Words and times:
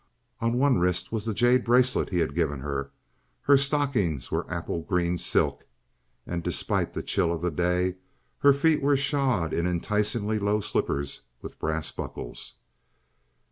On 0.39 0.53
one 0.57 0.79
wrist 0.79 1.11
was 1.11 1.25
the 1.25 1.33
jade 1.35 1.63
bracelet 1.63 2.09
he 2.09 2.17
had 2.17 2.33
given 2.33 2.61
her. 2.61 2.89
Her 3.41 3.55
stockings 3.55 4.31
were 4.31 4.51
apple 4.51 4.81
green 4.81 5.19
silk, 5.19 5.67
and, 6.25 6.41
despite 6.41 6.93
the 6.93 7.03
chill 7.03 7.31
of 7.31 7.43
the 7.43 7.51
day, 7.51 7.97
her 8.39 8.51
feet 8.51 8.81
were 8.81 8.97
shod 8.97 9.53
in 9.53 9.67
enticingly 9.67 10.39
low 10.39 10.59
slippers 10.59 11.21
with 11.43 11.59
brass 11.59 11.91
buckles. 11.91 12.55